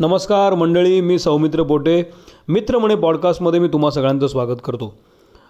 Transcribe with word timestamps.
नमस्कार 0.00 0.54
मंडळी 0.54 1.00
मी 1.00 1.18
सौमित्र 1.18 1.62
पोटे. 1.62 2.02
मित्रमणे 2.48 2.94
पॉडकास्टमध्ये 2.94 3.60
मी 3.60 3.68
तुम्हा 3.68 3.90
सगळ्यांचं 3.90 4.26
स्वागत 4.26 4.56
करतो. 4.64 4.92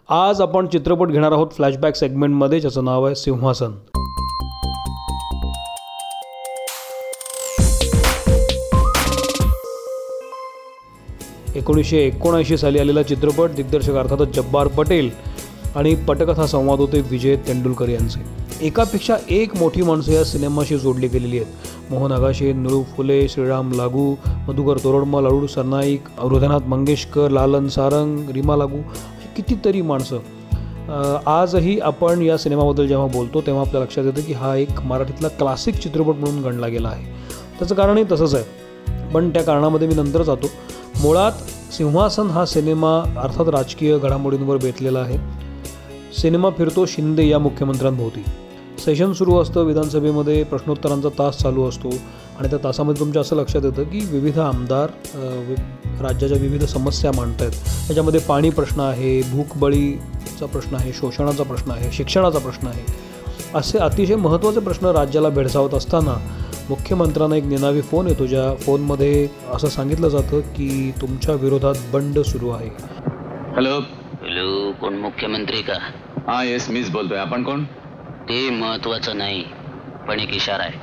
आज 0.09 0.41
आपण 0.41 0.67
चित्रपट 0.67 1.09
घेणार 1.09 1.33
आहोत 1.33 1.47
फ्लॅशबॅक 1.53 1.95
सेगमेंटमध्ये 1.95 2.61
ज्याचं 2.61 2.85
नाव 2.85 3.07
आहे 3.07 3.15
सिंहासन. 3.15 3.73
एकोणीसशे 11.57 11.99
एकोणऐंशी 11.99 12.57
साली 12.57 12.79
आलेला 12.79 13.03
चित्रपट 13.03 13.51
दिग्दर्शक 13.51 13.95
अर्थातच 13.95 14.37
जब्बार 14.37 14.69
पटेल 14.69 15.11
आणि 15.77 15.95
पटकथा 16.09 16.47
संवाद 16.47 16.79
होते 16.79 17.01
विजय 17.01 17.37
तेंडुलकर 17.37 17.89
यांचे. 17.89 18.21
एकापेक्षा 18.67 19.17
एक 19.31 19.57
मोठी 19.57 19.83
माणसं 19.83 20.13
या 20.13 20.25
सिनेमाशी 20.25 20.79
जोडली 20.79 21.09
गेलेली 21.09 21.39
आहेत. 21.39 21.93
मोहन 21.93 22.13
आगाशे 22.13 22.53
निळू 22.53 22.83
फुले 22.97 23.27
श्रीराम 23.29 23.73
लागू 23.73 24.15
मधुकर 24.49 24.79
तोरडमल 24.85 25.27
अरुण 25.27 25.47
सरनाईक 25.47 26.09
हृदयनाथ 26.19 26.69
मंगेशकर 26.69 27.31
लालन 27.31 27.69
सारंग 27.69 28.31
रीमा 28.31 28.57
लागू 28.57 28.81
कितीतरी 29.37 29.83
माणसं. 29.83 30.19
आजही 31.27 31.79
आपण 31.81 32.23
या 32.23 32.37
सिनेमाबद्दल 32.39 32.87
जेव्हा 32.87 33.07
बोलतो 33.07 33.41
तेव्हा 33.41 33.63
आपल्या 33.63 33.83
लक्षात 33.83 34.05
येतं 34.05 34.21
की 34.21 34.33
हा 34.33 34.55
एक 34.57 34.81
मराठीतला 34.81 35.29
क्लासिक 35.29 35.75
चित्रपट 35.75 36.15
म्हणून 36.15 36.43
गणला 36.43 36.67
गेला 36.67 36.89
आहे. 36.89 37.05
त्याचं 37.59 37.75
कारणही 37.75 38.05
तसंच 38.13 38.35
आहे. 38.35 39.11
पण 39.15 39.31
त्या 39.31 39.43
कारणामध्ये 39.43 39.89
मी 39.89 39.95
नंतर 39.95 40.23
जातो. 40.23 40.47
मुळात 41.03 41.33
सिंहासन 41.73 42.27
हा 42.27 42.45
सिनेमा 42.47 42.99
अर्थात 43.23 43.49
राजकीय 43.49 43.99
घडामोडींवर 43.99 44.57
बेतलेला 44.57 44.99
आहे. 44.99 45.19
सिनेमा 46.13 46.51
फिरतो 46.51 46.87
शिंदे 46.87 47.27
या 47.29 47.39
मुख्यमंत्र्यांभोवती. 47.39 48.25
सेशन 48.79 49.13
सुरू 49.13 49.37
असतं 49.39 49.65
विधानसभेमध्ये 49.65 50.43
प्रश्नोत्तरांचा 50.45 51.09
तास 51.09 51.37
चालू 51.39 51.69
असतो 51.69 51.89
आणि 52.39 52.49
त्या 52.49 52.59
तासामध्ये 52.65 53.01
तुमच्या 53.01 53.21
असं 53.23 53.37
लक्षात 53.37 53.65
येतं 53.65 53.83
की 53.83 54.01
विविध 54.11 54.39
आमदार 54.39 54.91
राज्याच्या 56.03 56.39
विविध 56.39 56.65
समस्या 56.65 57.13
मांडत 57.17 57.43
आहेत 57.43 57.87
त्याच्यामध्ये 57.87 58.21
पाणी 58.21 58.51
प्रश्न 58.51 58.81
आहे 58.81 59.21
भूकबळीचा 59.23 60.47
प्रश्न 60.47 60.77
आहे 60.77 60.93
शोषणाचा 60.93 61.43
प्रश्न 61.43 61.71
आहे 61.71 61.91
शिक्षणाचा 61.93 62.39
प्रश्न 62.39 62.67
आहे. 62.69 62.85
असे 63.55 63.79
अतिशय 63.79 64.17
महत्त्वाचे 64.17 64.61
प्रश्न 64.61 64.87
राज्याला 64.87 65.29
भेडसावत 65.29 65.75
असताना 65.75 66.17
मुख्यमंत्र्यांना 66.69 67.37
एक 67.37 67.45
निनावी 67.45 67.81
फोन 67.81 68.07
येतो 68.07 68.27
ज्या 68.27 68.55
फोनमध्ये 68.57 69.29
असं 69.53 69.69
सांगितलं 69.69 70.09
जातं 70.09 70.41
की 70.57 70.93
तुमच्या 71.01 71.35
विरोधात 71.35 71.75
बंड 71.93 72.19
सुरू 72.19 72.49
आहे. 72.51 72.71
हॅलो. 73.55 73.79
हॅलो 74.37 74.73
कोण 74.81 74.95
मुख्यमंत्री 75.01 75.61
का? 75.63 75.75
हा 76.27 76.43
येस 76.45 76.69
मीच 76.71 76.89
बोलतोय. 76.93 77.19
आपण 77.19 77.43
कोण? 77.43 77.63
ते 78.29 78.39
महत्वाचं 78.51 79.17
नाही 79.19 79.43
पण 80.09 80.21
एक 80.21 80.35
इशारा 80.35 80.63
आहे. 80.63 80.79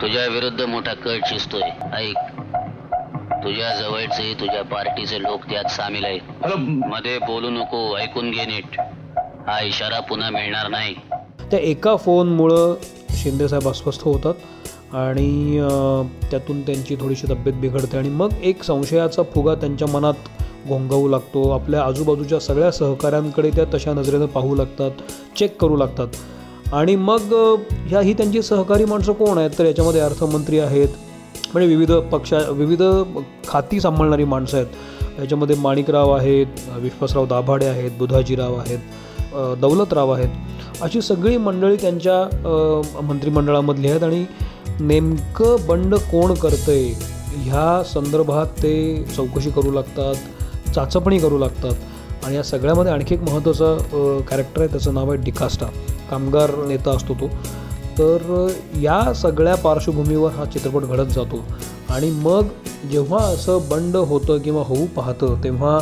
तुझ्या 0.00 0.26
विरुद्ध 0.26 0.64
मोठा 0.64 0.94
कट 1.04 1.26
शिजतोय 1.28 1.62
ऐक 1.98 2.40
तुझ्या 3.44 3.74
जवळचे 3.80 4.32
तुझ्या 4.40 4.62
पार्टीचे 4.72 5.22
लोक 5.22 5.44
त्यात 5.50 5.70
सामील 5.70 6.04
आहेत. 6.04 6.46
मध्ये 6.86 7.16
बोलू 7.18 7.50
नको 7.50 7.96
ऐकून 7.98 8.30
घे 8.30 8.44
नीट. 8.44 8.80
हा 9.46 9.60
इशारा 9.66 10.00
पुन्हा 10.08 10.30
मिळणार 10.30 10.68
नाही. 10.68 10.94
त्या 11.50 11.60
एका 11.60 11.96
फोनमुळं 11.96 12.74
शिंदेसाहेब 13.22 13.68
अस्वस्थ 13.68 14.04
होतात 14.04 14.94
आणि 14.96 15.60
त्यातून 16.30 16.62
त्यांची 16.62 16.96
थोडीशी 16.96 17.26
तब्येत 17.26 17.60
बिघडते. 17.60 17.96
आणि 17.96 18.08
मग 18.08 18.42
एक 18.42 18.62
संशयाचा 18.62 19.22
फुगा 19.34 19.54
त्यांच्या 19.54 19.88
मनात 19.88 20.28
घोंगावू 20.68 21.08
लागतो. 21.08 21.48
आपल्या 21.50 21.82
आजूबाजूच्या 21.82 22.40
सगळ्या 22.40 22.70
सहकाऱ्यांकडे 22.72 23.50
त्या 23.50 23.64
तशा 23.74 23.92
नजरेनं 23.94 24.26
पाहू 24.26 24.54
लागतात 24.54 24.90
चेक 25.38 25.60
करू 25.60 25.76
लागतात. 25.76 26.08
आणि 26.72 26.94
मग 26.96 27.34
ह्या 27.88 28.00
ही 28.00 28.12
त्यांची 28.12 28.42
सहकारी 28.42 28.84
माणसं 28.84 29.12
कोण 29.12 29.38
आहेत? 29.38 29.50
तर 29.58 29.64
याच्यामध्ये 29.64 30.00
अर्थमंत्री 30.00 30.58
आहेत. 30.58 30.88
म्हणजे 31.52 31.68
विविध 31.68 31.92
पक्षा 32.12 32.38
विविध 32.50 32.82
खाती 33.48 33.80
सांभाळणारी 33.80 34.24
माणसं 34.24 34.56
आहेत. 34.56 35.20
याच्यामध्ये 35.20 35.56
माणिकराव 35.56 36.12
आहेत 36.12 36.46
विश्वासराव 36.76 37.26
दाभाडे 37.26 37.66
आहेत 37.66 37.90
बुधाजीराव 37.98 38.54
आहेत 38.56 39.58
दौलतराव 39.60 40.10
आहेत. 40.10 40.28
अशी 40.82 41.00
सगळी 41.02 41.36
मंडळी 41.36 41.76
त्यांच्या 41.76 43.00
मंत्रिमंडळामधली 43.02 43.88
आहेत. 43.88 44.02
आणि 44.02 44.24
नेमकं 44.80 45.66
बंड 45.68 45.94
कोण 45.94 46.34
करतंय? 46.34 46.82
ह्या 47.36 47.82
संदर्भात 47.84 48.46
ते 48.62 49.04
चौकशी 49.16 49.50
करू 49.50 49.70
लागतात. 49.70 50.14
चाचपणी 50.74 51.18
करू 51.18 51.38
लागतात. 51.38 52.24
आणि 52.24 52.36
या 52.36 52.42
सगळ्यामध्ये 52.42 52.92
आणखी 52.92 53.14
एक 53.14 53.22
महत्त्वाचं 53.22 54.20
कॅरेक्टर 54.30 54.60
आहे 54.60 54.70
त्याचं 54.70 54.94
नाव 54.94 55.10
आहे 55.12 55.22
डिकास्टा. 55.22 55.66
कामगार 56.10 56.50
नेता 56.66 56.90
असतो 56.90 57.14
तो. 57.14 57.28
तर 57.98 58.48
या 58.82 59.12
सगळ्या 59.14 59.54
पार्श्वभूमीवर 59.54 60.30
हा 60.30 60.44
चित्रपट 60.44 60.82
घडत 60.82 61.12
जातो. 61.12 61.44
आणि 61.90 62.10
मग 62.10 62.46
जेव्हा 62.90 63.18
असं 63.24 63.58
बंड 63.70 63.96
होतं 63.96 64.38
किंवा 64.38 64.62
होऊ 64.62 64.86
पाहतं 64.86 65.42
तेव्हा 65.44 65.78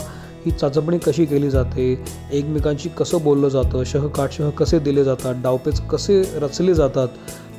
ही 0.46 0.50
चाचपणी 0.50 0.98
कशी 0.98 1.24
केली 1.24 1.50
जाते 1.50 2.04
एकमेकांशी 2.32 2.88
कसं 2.88 3.22
बोललं 3.22 3.48
जातं 3.48 3.84
शह 3.84 4.06
काटशह 4.06 4.50
कसे 4.50 4.78
दिले 4.78 5.04
जातात 5.04 5.34
डावपेच 5.42 5.80
कसे 5.80 6.22
रचले 6.34 6.74
जातात 6.74 7.08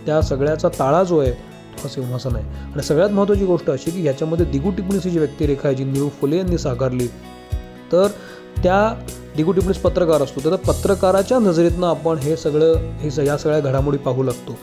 त्या 0.06 0.22
सगळ्याचा 0.22 0.70
ताळा 0.80 1.04
जो 1.04 1.20
आहे 1.20 1.32
सिंहासन 1.80 2.36
आहे. 2.36 2.46
आणि 2.74 2.84
सगळ्यात 2.84 3.10
महत्त्वाची 3.10 3.46
गोष्ट 3.46 3.70
अशी 3.70 3.92
की 3.92 4.02
ह्याच्यामध्ये 4.02 4.46
दिगू 4.46 4.72
टिप्पणीची 4.72 5.10
जी 5.10 5.20
व्यक्तिरेखा 5.20 5.68
आहे 5.68 5.78
जी 5.78 5.84
निळू 5.84 6.10
फुले 6.10 6.38
यांनी 6.38 6.58
साकारली 6.58 7.08
तर 7.92 8.08
त्या 8.64 9.06
दिगू 9.36 9.52
टिप्पणीस 9.52 9.78
पत्रकार 9.78 10.22
असतो. 10.22 10.42
तर 10.46 10.56
पत्रकाराच्या 10.56 11.40
नजरेतनं 11.40 11.88
आपण 11.88 12.18
हे 12.18 12.38
सगळं 12.38 12.76
हे 12.76 13.26
या 13.26 13.38
सगळ्या 13.38 13.60
घडामोडी 13.60 13.98
पाहू 13.98 14.24
लागतो. 14.24 14.60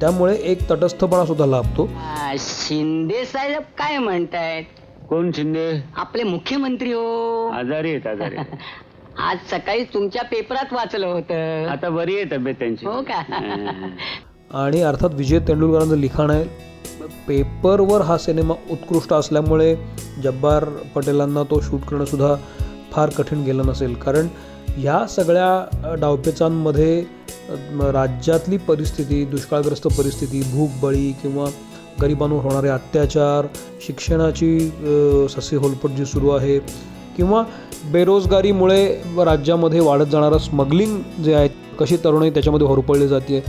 त्यामुळे 0.00 0.36
एक 0.36 0.70
तटस्थपणा 0.70 1.26
सुद्धा 1.26 1.46
लाभतो. 1.46 1.90
शिंदे 2.38 3.24
साहेब 3.24 3.62
काय 3.78 3.98
म्हणतायत? 3.98 4.64
कोण 5.08 5.30
शिंदे? 5.32 5.84
आपले 5.96 6.22
मुख्यमंत्री 6.22 6.92
हो. 6.92 7.48
आजारी 7.48 7.90
आहेत 7.90 8.06
आजारी. 8.06 8.36
आज 9.18 9.36
सकाळी 9.50 9.84
तुमच्या 9.84 10.22
पेपरात 10.22 10.72
वाचलं 10.72 11.06
होतं. 11.06 11.66
आता 11.66 11.88
बरी 11.88 12.16
आहे 12.16 12.36
तब्येत 12.36 12.54
त्यांची. 12.54 12.86
हो 12.86 13.02
का. 13.02 13.22
आणि 14.50 14.80
अर्थात 14.82 15.10
विजय 15.14 15.38
तेंडुलकरांचं 15.48 15.96
लिखाण 15.96 16.30
आहे. 16.30 16.44
पेपरवर 17.28 18.00
हा 18.00 18.16
सिनेमा 18.18 18.54
उत्कृष्ट 18.70 19.12
असल्यामुळे 19.12 19.74
जब्बार 20.24 20.64
पटेलांना 20.94 21.42
तो 21.42 21.60
शूट 21.60 21.80
करणंसुद्धा 21.88 22.34
फार 22.92 23.10
कठीण 23.10 23.42
गेलं 23.44 23.66
नसेल. 23.66 23.94
कारण 23.94 24.26
ह्या 24.76 25.06
सगळ्या 25.08 25.94
डावपेचांमध्ये 26.00 27.00
राज्यातली 27.92 28.56
परिस्थिती 28.56 29.24
दुष्काळग्रस्त 29.24 29.86
परिस्थिती 29.98 30.42
भूकबळी 30.52 31.10
किंवा 31.22 31.46
गरिबांवर 32.02 32.42
होणारे 32.44 32.68
अत्याचार 32.68 33.46
शिक्षणाची 33.86 34.56
अ, 34.58 35.54
होलपट 35.56 35.90
जी 35.90 36.04
सुरू 36.04 36.30
आहे 36.30 36.58
किंवा 37.16 37.42
बेरोजगारीमुळे 37.92 38.84
राज्यामध्ये 39.24 39.80
वाढत 39.80 40.06
जाणारं 40.06 40.38
स्मगलिंग 40.38 41.22
जे 41.24 41.34
आहे 41.34 41.48
कशी 41.80 41.96
तरुणाई 41.96 42.30
त्याच्यामध्ये 42.30 42.66
होरपळली 42.66 43.08
जाते 43.08 43.42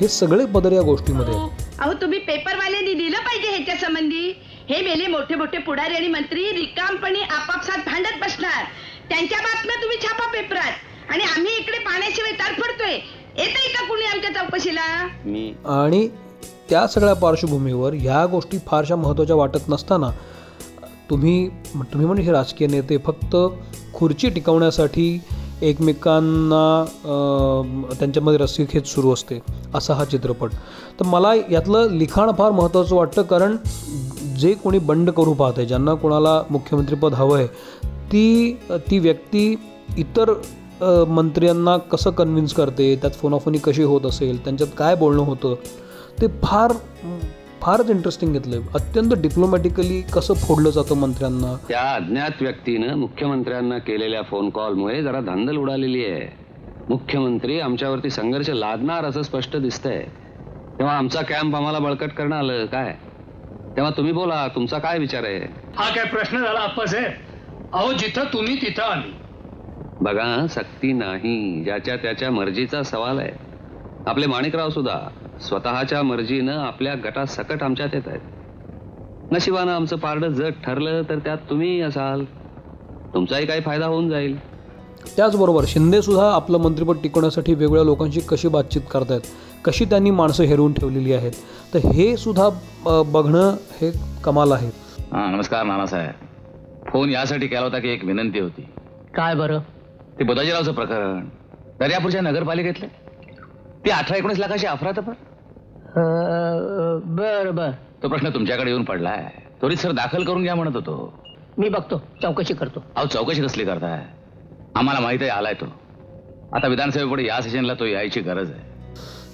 हे 0.00 0.08
सगळे 0.08 0.44
पदर 0.54 0.72
या 0.72 0.82
गोष्टीमध्ये. 0.82 1.34
आहेत. 1.34 1.64
अहो 1.80 1.92
तुम्ही 2.00 2.18
पेपरवाल्यांनी 2.18 2.94
दिलं 2.94 3.18
पाहिजे 3.18 3.48
ह्याच्या 3.48 3.76
संबंधी 3.78 4.32
हे 4.68 4.80
मेले 4.82 5.06
मोठे 5.06 5.34
मोठे 5.34 5.58
पुढारी 5.58 5.94
आणि 5.94 6.08
मंत्री 6.08 6.44
रिकामपणे 6.52 7.20
आपापसात 7.22 7.78
भांडत 7.86 8.20
बसणार. 8.22 8.64
त्यांच्या 9.10 9.38
बातम्या 9.38 9.76
तुम्ही 9.82 9.98
छापा 10.02 10.26
पेपरात. 10.32 10.72
आणि 11.10 11.24
आम्ही 11.36 11.56
इकडे 11.56 11.78
पाण्याशिवाय 11.78 12.32
तारफडतोय 12.32 12.92
येतंय 12.92 13.68
का 13.74 13.84
कुणी 13.86 14.04
आमच्या 14.04 14.30
चौकशीला? 14.32 14.86
मी 15.24 15.52
आणि 15.68 16.06
त्या 16.70 16.86
सगळ्या 16.86 17.14
पार्श्वभूमीवर 17.14 17.94
ह्या 17.94 18.24
गोष्टी 18.26 18.58
फारशा 18.66 18.96
महत्त्वाच्या 18.96 19.36
वाटत 19.36 19.68
नसताना 19.68 20.10
तुम्ही 21.10 21.48
तुम्ही 21.74 22.06
म्हणजे 22.06 22.22
हे 22.22 22.32
राजकीय 22.32 22.66
नेते 22.68 22.96
फक्त 23.06 23.36
खुर्ची 23.94 24.28
टिकवण्यासाठी 24.30 25.06
एकमेकांना 25.62 26.84
त्यांच्यामध्ये 27.98 28.38
रस्सीखेच 28.38 28.86
सुरू 28.88 29.12
असते 29.12 29.38
असा 29.74 29.94
हा 29.94 30.04
चित्रपट. 30.04 30.50
तर 31.00 31.06
मला 31.06 31.34
यातलं 31.50 31.90
लिखाण 31.90 32.30
फार 32.38 32.50
महत्त्वाचं 32.50 32.96
वाटतं 32.96 33.22
कारण 33.22 33.56
जे 34.40 34.52
कोणी 34.54 34.78
बंड 34.78 35.10
करू 35.10 35.32
पाहते 35.34 35.66
ज्यांना 35.66 35.94
कोणाला 35.94 36.42
मुख्यमंत्रीपद 36.50 37.14
हवं 37.14 37.38
आहे 37.38 37.46
ती 38.12 38.56
ती 38.90 38.98
व्यक्ती 38.98 39.54
इतर 39.98 40.32
मंत्र्यांना 41.08 41.76
कसं 41.92 42.10
कन्व्हिन्स 42.10 42.52
करते 42.54 42.94
त्यात 42.96 43.12
फोनाफोनी 43.12 43.58
कशी 43.58 43.82
होत 43.82 44.06
असेल 44.06 44.44
त्यांच्यात 44.44 44.68
काय 44.78 44.94
बोलणं 44.94 45.22
होतं 45.22 45.54
ते 46.20 46.26
फार 46.42 46.72
फारच 47.62 47.90
इंटरेस्टिंग 47.90 48.32
घेतलं 48.32 48.60
अत्यंत 48.74 49.14
डिप्लोमॅटिकली 49.14 50.02
कसं 50.02 50.34
फोडलं 50.34 50.70
जातं 50.70 50.96
मंत्र्यांना? 50.96 51.56
त्या 51.68 51.94
अज्ञात 51.94 52.30
व्यक्तीनं 52.40 52.94
मुख्यमंत्र्यांना 52.94 53.78
केलेल्या 53.78 54.22
फोन 54.22 54.50
कॉलमुळे 54.50 55.02
जरा 55.02 55.20
धांदल 55.20 55.56
उडालेली 55.56 56.04
आहे. 56.04 56.36
मुख्यमंत्री 56.88 57.60
आमच्यावरती 57.60 58.10
संघर्ष 58.10 58.50
लादणार 58.50 59.04
असं 59.04 59.22
स्पष्ट 59.22 59.56
दिसतंय. 59.56 60.04
तेव्हा 60.78 60.98
आमचा 60.98 61.22
कॅम्प 61.22 61.56
आम्हाला 61.56 61.78
बळकट 61.78 62.10
करणं 62.10 62.36
आलं 62.36 62.66
काय? 62.66 62.96
तेव्हा 63.76 63.90
तुम्ही 63.96 64.12
बोला 64.12 64.48
तुमचा 64.48 64.78
काय 64.78 64.98
विचार 64.98 65.24
आहे? 65.24 65.40
हा 65.76 65.94
काय 65.94 66.04
प्रश्न 66.04 66.38
झाला 66.38 66.60
आप्पासाहेब? 66.60 67.10
अहो 67.72 67.92
जिथं 67.92 68.24
तुम्ही 68.32 68.56
तिथं 68.56 68.82
आम्ही. 68.82 69.10
बघा 70.00 70.46
सक्ती 70.50 70.92
नाही 70.92 71.62
ज्याच्या 71.64 71.96
त्याच्या 71.96 72.30
मर्जीचा 72.30 72.82
सवाल 72.82 73.18
आहे. 73.18 73.30
आपले 74.06 74.26
माणिकराव 74.26 74.70
सुद्धा. 74.70 74.98
स्वतःच्या 75.40 76.02
मर्जीनं 76.02 76.58
आपल्या 76.58 76.94
गटात 76.94 77.26
सकट 77.26 77.62
आमच्यात 77.62 77.88
येत 77.92 78.08
आहेत. 78.08 78.20
नशिबानं 79.32 79.72
आमचं 79.72 79.96
पारडं 79.96 80.28
जट 80.28 80.52
ठरलं 80.64 81.02
तर 81.02 81.18
त्यात 81.18 81.38
तुम्ही 81.50 81.80
असाल. 81.80 82.24
तुमचाही 83.14 83.46
काही 83.46 83.60
फायदा 83.60 83.86
होऊन 83.86 84.08
जाईल. 84.08 84.38
त्याचबरोबर 85.16 85.64
शिंदेसुद्धा 85.66 86.30
आपलं 86.34 86.58
मंत्रिपद 86.58 86.96
टिकवण्यासाठी 87.02 87.52
वेगवेगळ्या 87.52 87.84
लोकांशी 87.84 88.20
कशी 88.20 88.48
बातचीत 88.48 88.80
करतायत 88.90 89.20
कशी 89.64 89.84
त्यांनी 89.84 90.10
माणसं 90.10 90.44
हेरवून 90.44 90.72
ठेवलेली 90.72 91.12
आहेत 91.12 91.32
तर 91.74 91.78
हे 91.78 92.16
सुद्धा 92.16 92.48
बघणं 93.12 93.56
हे 93.80 93.90
कमाल 94.24 94.52
आहे. 94.52 94.70
हा 95.12 95.30
नमस्कार 95.30 95.64
नानासाहेब. 95.64 96.12
फोन 96.88 97.10
यासाठी 97.10 97.46
केला 97.46 97.60
होता 97.60 97.78
की 97.78 97.88
एक 97.88 98.04
विनंती 98.04 98.40
होती. 98.40 98.62
काय 99.14 99.34
बरं? 99.34 99.58
ते 100.18 100.24
बुधाजीरावचं 100.24 100.72
प्रकरण. 100.72 101.24
दर्यापूरच्या 101.80 102.20
नगरपालिकेतले? 102.20 102.86
ती 103.84 103.90
अठरा 103.90 104.16
एकोणीस 104.16 104.38
लाखाची 104.38 104.66
अफरातफर? 104.66 105.12
बर 105.96 107.50
बर. 107.50 107.70
तो 108.02 108.08
प्रश्न 108.08 108.28
तुमच्याकडे 108.28 108.70
येऊन 108.70 108.84
पडलाय. 108.84 109.30
त्वरित 109.60 109.76
सर 109.76 109.92
दाखल 109.92 110.24
करून 110.24 110.42
घ्या 110.42 110.54
म्हणत 110.54 110.76
होतो. 110.76 111.12
मी 111.58 111.68
बघतो 111.68 112.02
चौकशी 112.22 112.54
करतो. 112.54 112.84
अहो 112.96 113.06
चौकशी 113.06 113.42
कसली 113.42 113.64
करताय? 113.64 114.06
आम्हाला 114.74 115.00
माहीत 115.00 115.18
आहे 115.20 115.30
आलाय 115.30 115.54
तो. 115.54 115.66
आता 116.52 116.68
विधानसभेपुढे 116.68 117.24
या 117.24 117.40
सेशनला 117.42 117.74
तो 117.74 117.84
यायची 117.86 118.20
गरज 118.20 118.50
आहे. 118.50 118.60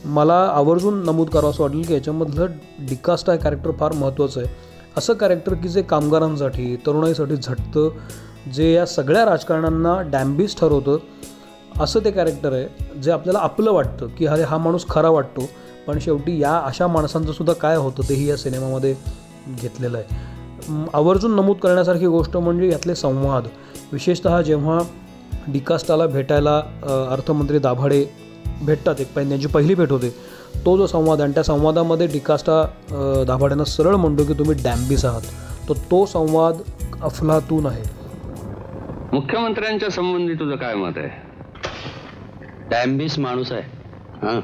मला 0.05 0.53
आवर्जून 0.55 1.05
नमूद 1.05 1.29
करावं 1.29 1.51
असं 1.51 1.63
वाटेल 1.63 1.83
की 1.83 1.95
याच्यामधलं 1.95 2.47
डिकास्ट 2.79 3.31
हा 3.31 3.37
कॅरेक्टर 3.37 3.71
फार 3.71 3.93
महत्त्वाचं 3.93 4.41
आहे. 4.41 4.57
असं 4.97 5.15
कॅरेक्टर 5.15 5.55
की 5.55 5.69
जे 5.69 5.83
कामगारांसाठी 5.83 6.77
तरुणाईसाठी 6.77 7.37
झटतं 7.37 7.91
जे 8.51 8.73
या 8.73 8.87
सगळ्या 8.87 9.25
राजकारण्यांना 9.25 10.01
डॅम्बिस 10.01 10.59
ठरवतं 10.61 10.97
असं 11.81 12.01
ते 12.01 12.11
कॅरेक्टर 12.11 12.53
आहे 12.53 12.85
जे 13.01 13.11
आपल्याला 13.11 13.39
आपलं 13.39 13.73
वाटतं 13.73 14.07
की 14.07 14.27
अरे 14.27 14.43
हा 14.43 14.59
माणूस 14.59 14.89
खरा 14.89 15.09
वाटतो. 15.09 15.49
पण 15.87 15.99
शेवटी 15.99 16.39
या 16.39 16.57
अशा 16.59 16.87
माणसांचं 16.87 17.33
सुद्धा 17.33 17.53
काय 17.55 17.77
होतं 17.77 18.09
तेही 18.09 18.29
या 18.29 18.37
सिनेमामध्ये 18.37 18.95
घेतलेलं 19.63 19.99
आहे. 19.99 20.15
आवर्जून 20.95 21.35
नमूद 21.35 21.57
करण्यासारखी 21.57 22.07
गोष्ट 22.07 22.37
म्हणजे 22.37 22.71
यातले 22.71 22.95
संवाद. 22.95 23.45
विशेषतः 23.93 24.41
जेव्हा 24.43 24.79
डिकास्टाला 25.49 26.07
भेटायला 26.07 26.59
अर्थमंत्री 27.11 27.59
दाभाडे 27.59 28.05
भेटतात 28.63 28.95
एक 29.01 29.13
पहिली 29.15 29.29
त्यांची 29.29 29.49
पहिली 29.49 29.75
भेट 29.75 29.91
होते 29.91 30.11
तो 30.65 30.77
जो 30.77 30.87
संवाद 30.87 31.19
आहे 31.19 31.23
आणि 31.23 31.35
त्या 31.35 31.43
संवादामध्ये 31.43 32.07
डिकास्टा 32.07 32.61
अ, 32.63 33.25
दाभाडेनं 33.25 33.65
सरळ 33.65 33.95
म्हणतो 33.95 34.25
की 34.25 34.33
तुम्ही 34.33 34.63
डॅम्बिस 34.65 35.05
आहात. 35.05 35.21
तर 35.69 35.75
तो 35.91 36.07
संवाद 36.07 36.59
अफलातून 37.03 37.67
आहे. 37.67 37.83
मुख्यमंत्र्यांच्या 39.13 39.91
संबंधी 39.91 40.35
तुझं 40.35 40.57
काय 40.57 40.75
मत 40.75 40.93
आहे? 40.97 41.09
डॅम्बिस 42.71 43.19
माणूस 43.19 43.53
आहे. 43.53 43.63
हां. 44.23 44.41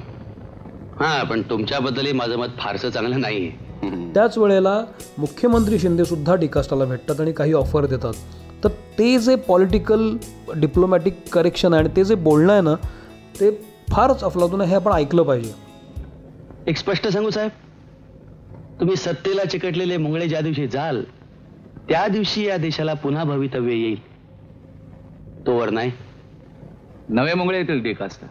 हां 1.01 1.25
पण 1.27 1.43
तुमच्याबद्दलही 1.43 2.13
माझं 2.13 2.37
मत 2.37 2.49
फारसं 2.59 2.91
चांगलं 2.91 3.21
नाही 3.21 3.47
आहे 3.47 4.13
त्याच 4.15 4.39
वेळेला 4.39 4.85
मुख्यमंत्री 5.19 5.79
शिंदेसुद्धा 5.79 6.35
डिकास्टाला 6.35 6.85
भेटतात 6.85 7.21
आणि 7.21 7.33
काही 7.33 7.53
ऑफर 7.53 7.87
देतात. 7.87 8.15
तर 8.65 8.69
ते 8.69 9.19
जे 9.19 9.35
पॉलिटिकल 9.37 10.17
डिप्लोमॅटिक 10.57 11.15
करेक्शन 11.33 11.73
आहे 11.73 11.83
आणि 11.83 11.97
ते 11.97 12.05
जे 12.05 12.15
बोलणं 12.15 12.53
आहे 12.53 12.63
ना 12.63 12.75
ते 13.41 13.51
फारच 13.91 14.25
अफलातून 14.25 14.61
हे 14.61 14.75
आपण 14.75 14.93
ऐकलं 14.93 15.23
पाहिजे. 15.23 15.53
एक 16.67 16.77
स्पष्ट 16.77 17.09
सांगू 17.09 17.31
साहेब. 17.31 17.51
तुम्ही 18.81 18.97
सत्तेला 18.97 19.45
चिकटलेले 19.45 19.97
मुंगळे 19.97 20.29
ज्या 20.29 20.41
दिवशी 20.41 20.67
जाल 20.67 21.03
त्या 21.89 22.07
दिवशी 22.09 22.47
या 22.47 22.57
देशाला 22.57 22.95
पुन्हा 22.95 23.25
भवितव्य 23.25 23.75
येईल. 23.75 23.99
तोवर 25.47 25.71
नाही. 25.71 25.91
नवे 27.09 27.35
मुंगळे 27.35 27.59
येतील 27.59 27.85
ते 27.85 27.93
कास्त 27.93 28.25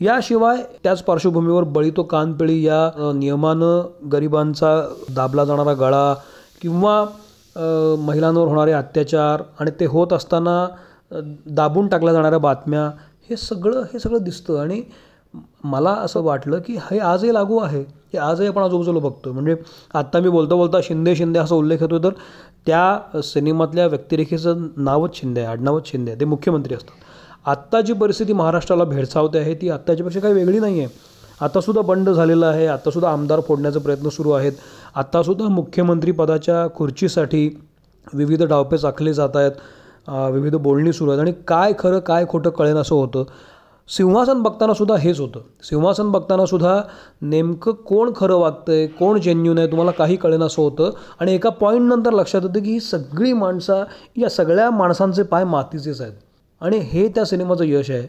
याशिवाय 0.00 0.62
त्याच 0.84 1.02
पार्श्वभूमीवर 1.02 1.64
बळी 1.76 1.90
तो 1.90 2.02
कानपिळी 2.02 2.62
या 2.62 3.12
नियमानं 3.14 4.08
गरिबांचा 4.12 4.68
दाबला 5.14 5.44
जाणारा 5.44 5.72
गळा 5.80 6.14
किंवा 6.62 7.04
महिलांवर 8.00 8.46
होणारे 8.48 8.72
अत्याचार 8.72 9.42
आणि 9.60 9.70
ते 9.80 9.86
होत 9.86 10.12
असताना 10.12 10.66
दाबून 11.56 11.88
टाकल्या 11.88 12.12
जाणाऱ्या 12.14 12.38
बातम्या 12.38 12.86
हे 13.30 13.36
सगळं 13.36 13.82
हे 13.92 13.98
सगळं 13.98 14.22
दिसतं. 14.24 14.58
आणि 14.60 14.82
मला 15.64 15.90
असं 15.94 16.22
वाटलं 16.22 16.60
की 16.66 16.76
हे 16.90 16.98
आजही 16.98 17.32
लागू 17.34 17.58
आहे. 17.58 17.80
हे 18.12 18.18
आजही 18.18 18.48
आपण 18.48 18.62
आजूबाजूला 18.62 19.00
बघतो 19.00 19.32
म्हणजे 19.32 19.56
आत्ता 19.94 20.20
मी 20.20 20.28
बोलता 20.28 20.54
बोलता 20.54 20.78
शिंदे 20.84 21.14
शिंदे 21.16 21.38
असा 21.38 21.54
उल्लेख 21.54 21.82
होतो 21.82 21.98
तर 22.04 22.12
त्या 22.66 23.20
सिनेमातल्या 23.24 23.86
व्यक्तिरेखेचं 23.86 24.66
नावच 24.76 25.16
शिंदे 25.16 25.40
आहे 25.40 25.50
आडनावच 25.50 25.90
शिंदे 25.90 26.10
आहे. 26.10 26.20
ते 26.20 26.24
मुख्यमंत्री 26.24 26.74
असतात. 26.74 26.94
आत्ता 27.48 27.80
जी 27.80 27.92
परिस्थिती 27.92 28.32
महाराष्ट्राला 28.32 28.84
भेडसावते 28.84 29.38
आहे 29.38 29.54
ती 29.60 29.68
आत्ताच्यापेक्षा 29.70 30.20
काही 30.20 30.34
वेगळी 30.34 30.58
नाही 30.60 30.80
आहे 30.80 30.88
आत्तासुद्धा 31.40 31.82
बंड 31.82 32.08
झालेलं 32.10 32.46
आहे 32.46 32.66
आत्तासुद्धा 32.66 33.10
आमदार 33.10 33.40
फोडण्याचे 33.48 33.78
प्रयत्न 33.78 34.08
सुरू 34.08 34.30
आहेत. 34.30 34.52
आत्तासुद्धा 34.94 35.48
मुख्यमंत्रीपदाच्या 35.48 36.66
खुर्चीसाठी 36.76 37.48
विविध 38.14 38.42
डावपेच 38.42 38.84
आखले 38.84 39.12
जात 39.14 39.36
आहेत 39.36 40.10
विविध 40.32 40.54
बोलणी 40.56 40.92
सुरू 40.92 41.10
आहेत. 41.10 41.20
आणि 41.20 41.32
काय 41.48 41.72
खरं 41.78 41.98
काय 41.98 42.26
खोटं 42.28 42.50
कळेन 42.50 42.76
असं 42.76 42.94
होतं. 42.94 43.24
सिंहासन 43.88 44.42
बघतानासुद्धा 44.42 44.96
हेच 45.00 45.20
होतं. 45.20 45.40
सिंहासन 45.64 46.10
बघतानासुद्धा 46.12 46.80
नेमकं 47.22 47.72
कोण 47.86 48.12
खरं 48.16 48.36
वागतं 48.36 48.72
आहे 48.72 48.86
कोण 48.98 49.20
जेन्युन 49.20 49.58
आहे 49.58 49.66
तुम्हाला 49.66 49.90
काही 49.90 50.16
कळेन 50.16 50.42
असं 50.42 50.62
होतं. 50.62 50.90
आणि 51.20 51.34
एका 51.34 51.50
पॉईंटनंतर 51.50 52.12
लक्षात 52.12 52.40
येतं 52.44 52.62
की 52.64 52.72
ही 52.72 52.80
सगळी 52.80 53.32
माणसं 53.32 53.84
या 54.16 54.28
सगळ्या 54.30 54.70
माणसांचे 54.70 55.22
पाय 55.22 55.44
मातीचेच 55.44 56.00
आहेत. 56.00 56.12
आणि 56.60 56.78
हे 56.92 57.06
त्या 57.08 57.24
सिनेमाचं 57.24 57.64
यश 57.64 57.90
आहे. 57.90 58.06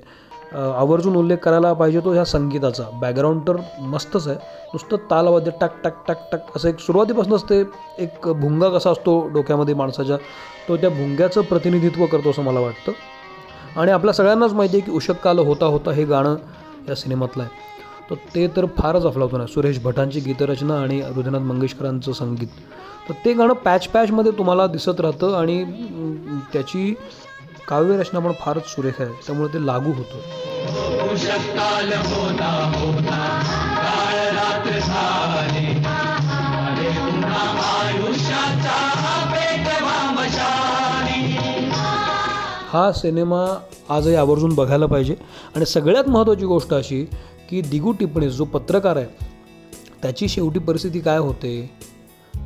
आवर्जून 0.56 1.16
उल्लेख 1.16 1.38
करायला 1.38 1.72
पाहिजे 1.74 2.00
तो 2.06 2.12
ह्या 2.13 2.24
संगीताचा. 2.25 2.84
बॅकग्राऊंड 3.01 3.42
तर 3.48 3.57
मस्तच 3.81 4.28
आहे. 4.28 4.38
नुसतं 4.74 5.10
तालवाद्य 5.12 5.51
टाक 5.62 5.75
टाक 5.84 6.04
टाक 6.07 6.22
टाक. 6.31 6.56
असं 6.56 6.69
एक 6.69 6.80
सुरुवातीपासूनच 6.80 7.44
ते 7.50 7.60
एक 8.04 8.28
भुंगा 8.40 8.69
कसा 8.69 8.92
असतो 8.92 9.19
डोक्यामध्ये 9.34 9.74
माणसाच्या 9.75 10.18
तो 10.68 10.78
त्या 10.78 10.90
भुंग्याचं 10.90 11.42
प्रतिनिधित्व 11.42 12.06
करतो 12.06 12.30
असं 12.30 12.44
मला 12.44 12.60
वाटतं. 12.60 12.92
आणि 13.80 13.92
आपल्या 13.92 14.13
सगळ्यांनाच 14.13 14.54
माहिती 14.54 14.78
आहे 14.78 14.86
की 14.86 14.92
उषक 14.92 15.22
काल 15.24 15.40
होता 15.40 15.66
होता 15.66 15.92
हे 15.92 16.04
गाणं 16.06 16.36
या 16.90 16.96
सिनेमातलं 16.96 17.44
आहे. 17.44 17.68
तर 18.10 18.16
ते 18.36 18.48
तर 18.56 18.66
फारच 18.78 19.06
अफलातून 19.06 19.40
आहे. 19.42 19.54
सुरेश 19.54 19.80
भटांची 19.84 20.19
गीतरचना 20.19 20.80
आणि 20.81 21.00
हृदयनाथ 21.01 21.40
मंगेशकरांचं 21.40 22.12
संगीत. 22.12 22.48
तर 23.10 23.13
ते 23.25 23.34
गाणं 23.34 23.54
पॅच 23.66 23.88
पॅचमध्ये 23.88 24.31
तुम्हाला 24.38 24.66
दिसत 24.68 25.01
राहतं 25.01 25.36
आणि 25.38 25.63
त्याची 26.54 26.94
काव्यरचना 27.69 28.19
पण 28.19 28.31
फारच 28.39 28.68
सुरेख 28.68 28.92
आहे. 29.00 29.13
त्यामुळे 29.25 29.54
ते 29.54 29.66
लागू 29.66 29.92
होतं. 29.92 30.19
हा 42.72 42.91
सिनेमा 42.91 43.60
आजही 43.89 44.15
आवर्जून 44.15 44.53
बघायला 44.53 44.86
पाहिजे. 44.86 45.15
आणि 45.55 45.65
सगळ्यात 45.65 46.10
महत्त्वाची 46.10 46.46
गोष्ट 46.46 46.74
अशी 46.74 47.05
की 47.50 47.62
दिगू 47.62 47.91
टिपणे 47.91 48.29
जो 48.29 48.46
पत्रकार 48.46 48.96
आहे 48.96 49.05
त्याची 50.01 50.27
शेवटी 50.27 50.60
परिस्थिती 50.60 51.00
काय 51.00 51.17
होते? 51.17 51.70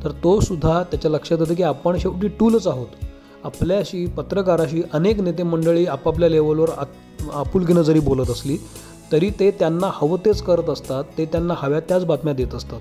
तर 0.04 0.10
तो 0.10 0.40
सुद्धा 0.40 0.82
त्याच्या 0.82 1.10
लक्षात 1.10 1.38
येतं 1.40 1.54
की 1.54 1.62
आपण 1.62 1.98
शेवटी 1.98 2.28
टूलच 2.28 2.66
आहोत. 2.66 3.03
आपल्याशी 3.44 4.04
पत्रकाराशी 4.06 4.82
अनेक 4.92 5.20
नेते 5.20 5.42
मंडळी 5.42 5.84
आपापल्या 5.86 6.28
लेवलवर 6.28 6.70
आत 6.78 7.28
आपुलकीनं 7.32 7.82
जरी 7.82 8.00
बोलत 8.00 8.30
असली 8.30 8.56
तरी 9.12 9.30
ते 9.30 9.50
त्यांना 9.50 9.90
हवं 9.94 10.24
तेच 10.24 10.42
करत 10.42 10.68
असतात 10.70 11.04
ते 11.18 11.24
त्यांना 11.24 11.54
हव्या 11.56 11.80
त्याच 11.80 12.04
बातम्या 12.04 12.34
देत 12.34 12.54
असतात. 12.54 12.80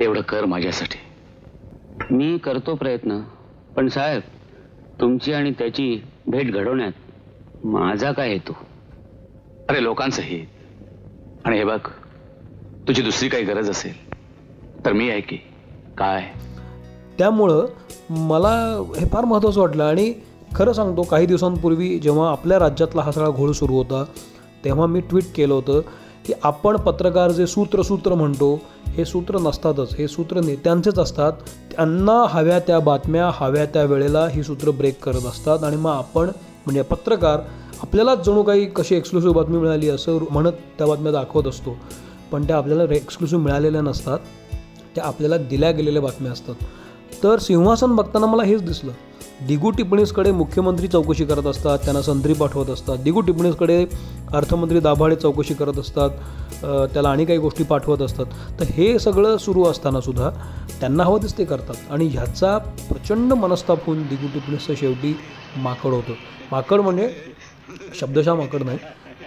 एवढं 0.00 0.20
कर 0.20 0.44
माझ्यासाठी. 0.44 0.98
मी 2.10 2.36
करतो 2.38 2.74
प्रयत्न 2.74 3.18
पण 3.76 3.88
साहेब 3.88 4.20
तुमची 5.00 5.32
आणि 5.32 5.50
त्याची 5.50 6.00
भेट 6.26 6.52
घडवण्यात 6.52 7.64
माझा 7.66 8.12
काय 8.12 8.32
हेतू? 8.32 8.52
अरे 9.68 9.82
लोकांचं 9.82 10.22
हे 10.22 10.44
आणि 11.44 11.58
हे 11.58 11.64
बघ 11.64 11.78
तुझी 12.88 13.02
दुसरी 13.02 13.28
काही 13.28 13.44
गरज 13.44 13.70
असेल 13.70 13.94
तर 14.84 14.92
मी 14.92 15.08
आहे 15.10 15.20
की 15.20 15.36
काय? 15.98 16.30
त्यामुळं 17.22 17.66
मला 18.28 18.50
हे 18.98 19.06
फार 19.06 19.24
महत्त्वाचं 19.24 19.60
वाटलं 19.60 19.84
आणि 19.84 20.12
खरं 20.54 20.72
सांगतो 20.72 21.02
काही 21.02 21.26
दिवसांपूर्वी 21.26 21.98
जेव्हा 21.98 22.30
आपल्या 22.30 22.58
राज्यातला 22.58 23.02
हा 23.02 23.12
सगळा 23.12 23.28
घोळ 23.28 23.52
सुरू 23.52 23.76
होता 23.76 24.04
तेव्हा 24.64 24.86
मी 24.86 25.00
ट्विट 25.00 25.24
केलं 25.36 25.54
होतं 25.54 25.80
की 26.26 26.32
आपण 26.42 26.76
पत्रकार 26.76 27.30
जे 27.30 27.46
सूत्रसूत्र 27.46 28.14
म्हणतो 28.14 28.54
हे 28.96 29.04
सूत्र 29.04 29.38
नसतातच 29.38 29.94
हे 29.94 30.08
सूत्र 30.08 30.40
नेत्यांचेच 30.40 30.98
असतात. 30.98 31.32
त्यांना 31.76 32.24
हव्या 32.28 32.58
त्या 32.58 32.78
बातम्या 32.80 33.30
हव्या 33.34 33.64
त्या 33.64 33.84
वेळेला 33.84 34.26
ही 34.28 34.42
सूत्र 34.42 34.70
ब्रेक 34.70 35.02
करत 35.04 35.26
असतात 35.26 35.64
आणि 35.64 35.76
मग 35.76 35.90
आपण 35.90 36.26
म्हणजे 36.66 36.82
पत्रकार 36.82 37.40
आपल्यालाच 37.82 38.26
जणू 38.26 38.42
काही 38.42 38.66
कशी 38.66 38.94
एक्सक्लुसिव्ह 38.94 39.34
बातमी 39.34 39.58
मिळाली 39.58 39.88
असं 39.88 40.18
म्हणत 40.30 40.52
त्या 40.78 40.86
बातम्या 40.86 41.12
दाखवत 41.12 41.46
असतो. 41.46 41.76
पण 42.32 42.46
त्या 42.46 42.56
आपल्याला 42.56 42.94
एक्सक्लुसिव्ह 42.94 43.44
मिळालेल्या 43.44 43.80
नसतात 43.80 44.18
त्या 44.94 45.04
आपल्याला 45.04 45.36
दिल्या 45.36 45.70
गेलेल्या 45.70 46.02
बातम्या 46.02 46.32
असतात. 46.32 46.54
तर 47.22 47.38
सिंहासन 47.38 47.94
बघताना 47.96 48.26
मला 48.26 48.42
हेच 48.42 48.62
दिसलं. 48.62 48.92
दिगू 49.46 49.70
टिप्पणीसकडे 49.70 50.30
मुख्यमंत्री 50.32 50.88
चौकशी 50.88 51.24
करत 51.24 51.46
असतात 51.46 51.78
त्यांना 51.84 52.00
संत्री 52.02 52.32
पाठवत 52.34 52.70
असतात. 52.70 52.98
दिगू 53.04 53.20
टिप्पणीसकडे 53.20 53.84
अर्थमंत्री 54.34 54.80
दाभाडे 54.80 55.16
चौकशी 55.16 55.54
करत 55.54 55.78
असतात 55.78 56.10
त्याला 56.92 57.08
आणि 57.10 57.24
काही 57.24 57.38
गोष्टी 57.38 57.64
पाठवत 57.64 58.02
असतात. 58.02 58.26
तर 58.60 58.64
हे 58.74 58.98
सगळं 58.98 59.36
सुरू 59.36 59.64
असताना 59.64 60.00
सुद्धा 60.00 60.30
त्यांना 60.80 61.04
हवं 61.04 61.22
तेच 61.22 61.36
ते 61.38 61.44
करतात. 61.44 61.74
आणि 61.90 62.06
ह्याचा 62.06 62.56
प्रचंड 62.88 63.32
मनस्ताप 63.32 63.86
होऊन 63.86 64.02
दिगू 64.08 64.28
टिपणीसचं 64.34 64.74
शेवटी 64.80 65.14
माकड 65.56 65.92
होतं. 65.92 66.12
माकड 66.52 66.80
म्हणजे 66.80 67.10
शब्दशः 68.00 68.34
माकड 68.34 68.62
नाही 68.62 68.78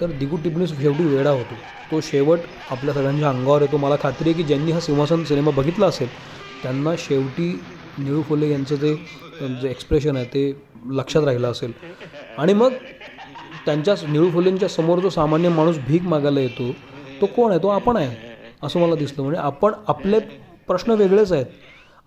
तर 0.02 0.12
दिगू 0.20 0.38
टिप्पणीस 0.44 0.78
शेवटी 0.82 1.04
वेडा 1.06 1.30
होतो. 1.30 1.56
तो 1.92 2.00
शेवट 2.04 2.40
आपल्या 2.72 2.94
सगळ्यांच्या 2.94 3.30
अंगावर 3.30 3.62
येतो. 3.62 3.78
मला 3.78 3.96
खात्री 4.04 4.30
आहे 4.30 4.42
की 4.42 4.48
ज्यांनी 4.48 4.72
हा 4.72 4.80
सिंहासन 4.80 5.24
सिनेमा 5.24 5.52
बघितला 5.52 5.86
असेल 5.86 6.08
त्यांना 6.64 6.94
शेवटी 7.00 7.52
निळू 8.00 8.22
फुले 8.22 8.50
यांचं 8.52 8.76
ते 8.76 8.94
जे 9.62 9.70
एक्सप्रेशन 9.70 10.16
आहे 10.18 10.26
ते 10.26 10.52
लक्षात 10.92 11.24
राहिलं 11.24 11.52
असेल. 11.52 11.72
आणि 12.38 12.54
मग 12.54 12.74
त्यांच्या 13.66 13.96
निळू 14.08 14.30
फुलेंच्या 14.30 14.70
समोर 14.70 15.00
जो 15.00 15.10
सामान्य 15.10 15.50
माणूस 15.50 15.78
भीक 15.88 16.02
मागायला 16.04 16.40
येतो 16.40 16.72
तो 17.22 17.26
कोण 17.26 17.52
आहे? 17.52 17.60
तो 17.64 17.68
आपण 17.68 17.98
आहे 17.98 18.34
असं 18.64 18.80
मला 18.80 18.96
दिसलं. 18.96 19.24
म्हणजे 19.24 19.40
आपण 19.40 19.74
आपले 19.88 20.20
प्रश्न 20.68 20.92
वेगळेच 20.92 21.32
आहेत. 21.32 21.46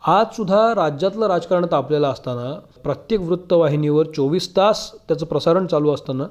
आजसुद्धा 0.02 0.74
राज्यातलं 0.74 1.26
राजकारण 1.26 1.66
तापलेलं 1.70 2.06
असताना 2.08 2.52
प्रत्येक 2.82 3.20
वृत्तवाहिनीवर 3.20 4.06
चोवीस 4.16 4.48
तास 4.56 4.90
त्याचं 5.08 5.26
प्रसारण 5.26 5.66
चालू 5.66 5.92
असताना 5.94 6.24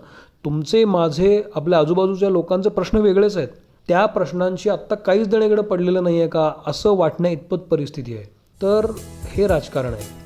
तुमचे 0.46 0.84
माझे 0.86 1.42
आपल्या 1.56 1.80
आजूबाजूच्या 1.80 2.30
लोकांचे 2.30 2.70
प्रश्न 2.70 2.98
वेगळेच 2.98 3.38
आहेत. 3.38 3.48
त्या 3.88 4.06
प्रश्नांशी 4.06 4.70
आत्ता 4.70 4.96
काहीच 4.96 5.28
देणेकडे 5.28 5.62
पडलेलं 5.62 6.04
नाही 6.04 6.20
आहे 6.20 6.30
का? 6.30 6.52
असं 6.68 6.96
वाटण्या 6.98 7.32
इतपत 7.32 7.58
परिस्थिती 7.72 8.16
आहे. 8.16 8.26
तर 8.62 8.92
हे 9.24 9.48
राजकारण 9.48 9.94
आहे. 9.94 10.18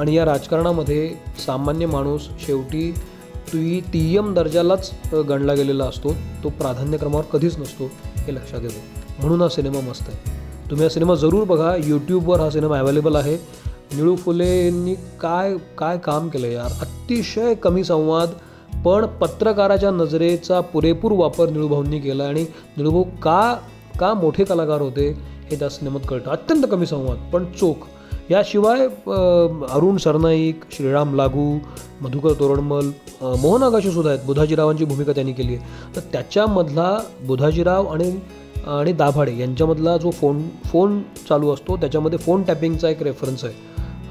आणि 0.00 0.14
या 0.14 0.24
राजकारणामध्ये 0.24 1.14
सामान्य 1.46 1.86
माणूस 1.86 2.28
शेवटी 2.46 2.92
ती 3.52 3.80
टीएम 3.80 4.34
दर्जालाच 4.34 4.90
गणला 5.12 5.54
गेलेला 5.54 5.84
असतो. 5.84 6.12
तो 6.44 6.48
प्राधान्यक्रमावर 6.48 7.24
कधीच 7.24 7.58
नसतो 7.58 7.90
हे 8.16 8.34
लक्षात 8.34 8.60
येतं. 8.62 9.00
म्हणून 9.20 9.42
हा 9.42 9.48
सिनेमा 9.48 9.80
मस्त 9.80 10.08
आहे. 10.08 10.30
तुम्ही 10.70 10.86
हा 10.86 10.88
सिनेमा 10.88 11.14
जरूर 11.14 11.44
बघा. 11.44 11.76
यूट्यूबवर 11.84 12.40
हा 12.40 12.50
सिनेमा 12.50 12.78
अवेलेबल 12.78 13.16
आहे. 13.16 13.34
निळू 13.96 14.16
फुलेंनी 14.16 14.94
काय 14.94 15.56
काय 15.78 15.98
काम 15.98 16.28
केलं 16.28 16.46
यार? 16.46 16.72
अतिशय 16.80 17.54
कमी 17.54 17.84
संवाद 17.84 18.30
पण 18.84 19.06
पत्रकाराच्या 19.06 19.90
नजरेचा 19.90 20.60
पुरेपूर 20.60 21.12
वापर 21.12 21.48
निळूभाऊंनी 21.48 22.00
केला. 22.00 22.24
आणि 22.24 22.46
निळूभाऊ 22.76 23.02
का 23.02 23.58
का 24.00 24.14
मोठे 24.14 24.44
कलाकार 24.44 24.80
होते? 24.80 25.35
हे 25.50 25.58
त्यास 25.58 25.78
सिनेमात 25.78 26.00
कळतं. 26.08 26.30
अत्यंत 26.30 26.64
कमी 26.70 26.86
संवाद 26.86 27.30
पण 27.32 27.44
चोख. 27.58 27.86
याशिवाय 28.30 28.80
अरुण 29.72 29.96
सरनाईक 29.96 30.64
श्रीराम 30.72 31.14
लागू 31.14 31.58
मधुकर 32.00 32.32
तोरणमल 32.40 32.90
मोहन 33.40 33.62
आगाशीसुद्धा 33.62 34.10
आहेत. 34.10 34.24
बुधाजीरावांची 34.26 34.84
भूमिका 34.84 35.12
त्यांनी 35.12 35.32
केली 35.32 35.54
आहे. 35.54 35.94
तर 35.96 36.00
त्याच्यामधला 36.12 36.98
बुधाजीराव 37.26 37.86
आणि 37.86 38.18
आणि 38.68 38.92
दाभाडे 38.92 39.36
यांच्यामधला 39.38 39.96
जो 39.96 40.10
फोन 40.10 40.42
फोन 40.64 41.00
चालू 41.28 41.52
असतो 41.52 41.76
त्याच्यामध्ये 41.76 42.18
फोन 42.18 42.42
टॅपिंगचा 42.42 42.88
एक 42.88 43.02
रेफरन्स 43.02 43.44
आहे. 43.44 43.54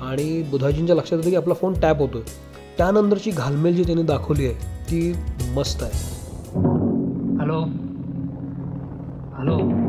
आणि 0.01 0.41
बुधाजींच्या 0.51 0.95
लक्षात 0.95 1.17
येतं 1.17 1.29
की 1.29 1.35
आपला 1.35 1.53
फोन 1.53 1.73
टॅप 1.81 1.99
होतो 1.99 2.17
आहे 2.17 2.77
त्यानंतरची 2.77 3.31
घालमेल 3.31 3.75
जी 3.75 3.83
त्यांनी 3.83 4.03
दाखवली 4.03 4.45
आहे 4.45 4.53
ती 4.91 5.13
मस्त 5.55 5.83
आहे. 5.83 5.91
हॅलो. 7.39 7.59
हॅलो. 9.37 9.84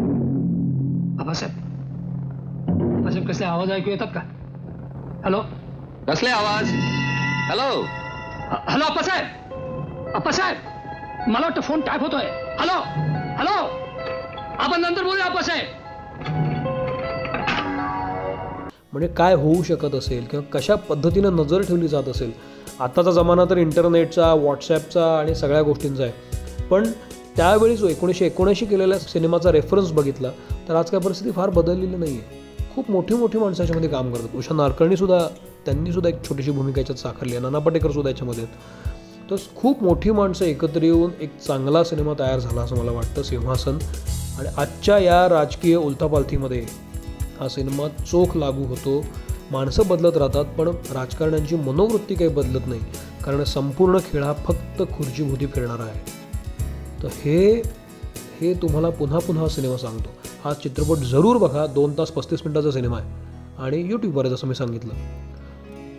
आबासाहेब 1.27 2.99
आबासाहेब 2.99 3.29
कसले 3.29 3.47
आवाज 3.47 3.71
ऐकू 3.73 3.91
येतात 3.91 4.09
का? 4.15 4.21
हॅलो? 5.25 5.41
कसले 6.09 6.31
आवाज? 6.31 6.69
हॅलो? 7.49 7.81
हॅलो 8.69 8.85
आप्पासाहेब! 8.85 10.13
आप्पासाहेब! 10.15 10.57
मला 11.29 11.47
वाटतं 11.47 11.61
फोन 11.61 11.81
टॅप 11.81 12.01
होतोय. 12.01 12.27
हॅलो? 12.61 12.79
हॅलो? 13.39 13.57
आपण 14.59 14.81
नंतर 14.81 15.03
बोलूया 15.03 15.25
आप्पासाहेब! 15.25 15.67
म्हणजे 18.93 19.09
काय 19.09 19.35
होऊ 19.35 19.63
शकत 19.63 19.95
असेल 19.95 20.25
किंवा 20.25 20.59
कशा 20.59 20.75
पद्धतीनं 20.75 21.37
नजर 21.37 21.63
ठेवली 21.63 21.89
जात 21.89 22.09
असेल? 22.09 22.33
आताचा 22.81 23.11
जमाना 23.11 23.45
तर 23.45 23.57
इंटरनेटचा 23.57 24.33
व्हॉट्सॲपचा 24.35 25.19
आणि 25.19 25.35
सगळ्या 25.35 25.63
गोष्टींचा 25.63 26.03
आहे. 26.03 26.13
पण 26.71 26.87
त्यावेळी 27.37 27.77
जो 27.77 27.89
एकोणीसशे 27.89 28.27
एकोणऐंशी 28.27 28.67
केलेल्या 28.67 28.99
सिनेमाचा 28.99 29.53
रेफरन्स 29.53 29.91
बघितला 29.93 30.31
तर 30.69 30.75
आज 30.75 30.91
काय 30.91 31.01
परिस्थिती 31.01 31.31
फार 31.31 31.51
बदललेली 31.51 31.97
नाही 31.97 32.13
आहे 32.13 32.45
खूप 32.75 32.91
मोठी 32.91 33.15
मोठी 33.15 33.39
माणसं 33.39 33.63
याच्यामध्ये 33.63 33.91
काम 33.91 34.13
करतात. 34.13 34.37
उषा 34.37 34.55
नारकर्णीसुद्धा 34.55 35.19
त्यांनीसुद्धा 35.67 36.09
एक 36.09 36.23
छोटीशी 36.29 36.51
भूमिका 36.51 36.81
याच्यात 36.81 36.99
साकारली 36.99 37.33
आहे. 37.33 37.43
नाना 37.43 37.59
पाटेकरसुद्धा 37.59 38.11
याच्यामध्ये 38.11 38.45
तर 39.31 39.37
खूप 39.57 39.83
मोठी 39.83 40.11
माणसं 40.11 40.45
एकत्र 40.45 40.83
येऊन 40.83 41.11
एक 41.21 41.39
चांगला 41.39 41.85
सिनेमा 41.85 42.13
तयार 42.19 42.39
झाला 42.39 42.61
असं 42.61 42.77
मला 42.77 42.91
वाटतं 42.91 43.23
सिंहासन. 43.23 43.79
आणि 44.39 44.49
आजच्या 44.57 44.99
या 44.99 45.29
राजकीय 45.29 45.77
उलथापालथीमध्ये 45.77 46.65
हा 47.41 47.49
सिनेमा 47.49 47.89
चोख 47.89 48.37
लागू 48.37 48.65
होतो. 48.65 49.05
माणसं 49.51 49.87
बदलत 49.87 50.17
राहतात 50.17 50.45
पण 50.59 50.69
राजकारण्यांची 50.69 51.57
मनोवृत्ती 51.57 52.15
काही 52.15 52.31
बदलत 52.31 52.67
नाही. 52.67 52.81
कारण 53.25 53.45
संपूर्ण 53.45 53.99
खेळ 53.99 54.23
हा 54.23 54.33
फक्त 54.33 54.83
खुर्चीभोवती 54.97 55.47
फिरणारा 55.47 55.83
आहे. 55.83 56.16
तर 57.07 57.11
हे 57.15 57.63
हे 58.41 58.53
तुम्हाला 58.55 58.89
पुन्हा 58.91 59.19
पुन्हा 59.19 59.49
सिनेमा 59.49 59.77
सांगतो. 59.77 60.11
हा 60.45 60.53
चित्रपट 60.53 61.03
जरूर 61.07 61.37
बघा 61.37 61.67
दोन 61.67 61.93
तास 61.99 62.11
पस्तीस 62.11 62.41
मिनटाचा 62.47 62.71
सिनेमा 62.71 62.99
आहे. 62.99 63.11
आणि 63.59 63.81
यूट्यूबवर 63.91 64.25
आहे 64.25 64.35
जसं 64.35 64.47
मी 64.49 64.55
सांगितलं. 64.55 64.95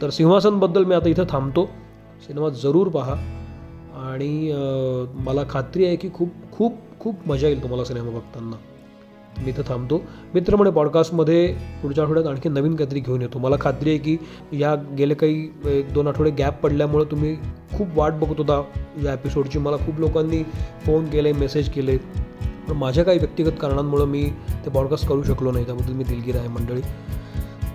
तर 0.01 0.09
सिंहासनबद्दल 0.09 0.83
मी 0.83 0.95
आता 0.95 1.09
इथं 1.09 1.25
थांबतो. 1.29 1.65
सिनेमा 2.27 2.49
जरूर 2.63 2.87
पहा. 2.87 3.15
आणि 4.03 4.51
मला 5.25 5.43
खात्री 5.49 5.85
आहे 5.85 5.95
की 5.95 6.09
खूप 6.13 6.29
खूप 6.51 6.73
खूप 6.99 7.27
मजा 7.27 7.47
येईल 7.47 7.61
तुम्हाला 7.61 7.85
सिनेमा 7.85 8.09
बघताना. 8.09 8.55
मी 9.37 9.49
इथं 9.49 9.63
थांबतो. 9.67 10.01
मित्रमणे 10.33 10.71
पॉडकास्टमध्ये 10.71 11.47
पुढच्या 11.81 12.03
आठवड्यात 12.03 12.27
आणखी 12.27 12.49
नवीन 12.49 12.75
काहीतरी 12.75 12.99
घेऊन 12.99 13.21
येतो. 13.21 13.39
मला 13.39 13.55
खात्री 13.61 13.89
आहे 13.89 13.99
की 13.99 14.17
या 14.53 14.75
गेले 14.97 15.13
काही 15.13 15.47
एक 15.65 15.93
दोन 15.93 16.07
आठवडे 16.07 16.31
गॅप 16.31 16.61
पडल्यामुळे 16.61 17.05
तुम्ही 17.11 17.35
खूप 17.77 17.87
वाट 17.95 18.13
बघत 18.13 18.37
होता 18.37 18.61
या 19.03 19.13
एपिसोडची 19.13 19.59
मला 19.59 19.77
खूप 19.77 19.99
लोकांनी 19.99 20.43
फोन 20.85 21.05
केले 21.05 21.31
मेसेज 21.31 21.69
केले. 21.69 21.97
पण 22.67 22.71
माझ्या 22.71 23.03
काही 23.03 23.19
व्यक्तिगत 23.19 23.59
कारणांमुळं 23.61 24.05
मी 24.05 24.23
ते 24.65 24.69
पॉडकास्ट 24.69 25.07
करू 25.07 25.23
शकलो 25.23 25.51
नाही. 25.51 25.65
त्याबद्दल 25.65 25.93
मी 25.93 26.03
दिलगीर 26.03 26.35
आहे 26.35 26.47
मंडळी. 26.47 26.81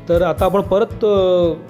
तर 0.09 0.23
आता 0.23 0.45
आपण 0.45 0.61
परत 0.61 1.05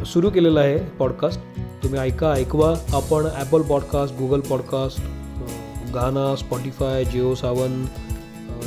सुरू 0.06 0.30
केलेलं 0.30 0.60
आहे 0.60 0.78
पॉडकास्ट 0.98 1.40
तुम्ही 1.82 2.00
ऐका 2.00 2.32
ऐकवा. 2.32 2.74
आपण 2.94 3.26
Apple 3.36 3.62
podcast 3.62 4.14
Google 4.18 4.40
podcast 4.40 5.00
Gaana 5.94 6.34
Spotify 6.36 7.04
Jio 7.04 7.34
Saavn 7.34 7.84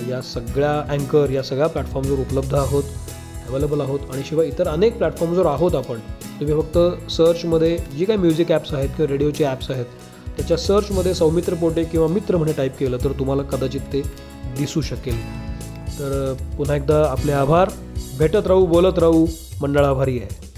या 0.10 0.22
सगळ्या 0.22 0.80
अँकर 0.90 1.30
या 1.30 1.44
सगळ्या 1.44 1.68
प्लॅटफॉर्मवर 1.68 2.20
उपलब्ध 2.20 2.56
आहोत. 2.56 2.84
अवेलेबल 3.50 3.82
आहोत. 3.82 4.00
आणि 4.14 4.24
शिवाय 4.26 4.48
इतर 4.48 4.68
अनेक 4.68 4.98
प्लॅटफॉर्मवर 4.98 5.46
आहोत 5.46 5.76
आपण. 5.76 6.00
तुम्ही 6.40 6.56
फक्त 6.56 7.12
सर्चमध्ये 7.12 7.78
जी 7.98 8.06
काही 8.06 8.20
म्युझिक 8.20 8.52
ॲप्स 8.52 8.74
आहेत 8.74 8.90
किंवा 8.90 9.12
रेडिओचे 9.12 9.44
ॲप्स 9.44 9.72
आहेत 9.72 9.86
त्याच्या 10.38 10.58
सर्चमध्ये 10.58 11.14
सौमित्र 11.14 11.54
पोटे 11.54 11.84
किंवा 11.84 12.08
मित्र 12.08 12.38
म्हणे 12.38 12.54
टाईप 12.54 12.78
केलं 12.80 12.98
तर 13.04 13.12
तुम्हाला 13.12 13.44
कदाचित 13.44 13.82
ते 13.94 14.02
दिसू 14.58 14.82
शकेल. 14.82 15.20
तर 16.00 16.34
पुन्हा 16.58 16.76
एकदा 16.76 17.04
आपले 17.10 17.32
आभार. 17.32 17.70
भेटत 18.20 18.48
राहू 18.48 18.66
बोलत 18.66 19.00
राहू. 19.00 19.26
मंडळ 19.62 19.86
आभारी 19.86 20.18
आहे. 20.20 20.55